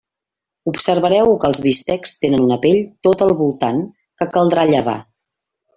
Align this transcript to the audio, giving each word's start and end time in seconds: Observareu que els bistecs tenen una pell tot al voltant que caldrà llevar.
Observareu 0.71 1.29
que 1.43 1.47
els 1.53 1.61
bistecs 1.67 2.15
tenen 2.25 2.47
una 2.49 2.59
pell 2.67 2.83
tot 3.09 3.25
al 3.27 3.35
voltant 3.45 3.87
que 4.23 4.33
caldrà 4.39 4.71
llevar. 4.75 5.01